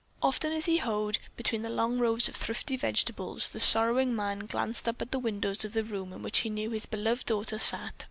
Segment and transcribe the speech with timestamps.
[0.23, 4.87] Often as he hoed between the long rows of thrifty vegetables, the sorrowing man glanced
[4.89, 7.93] up at the windows of the room in which he knew his beloved daughter sat.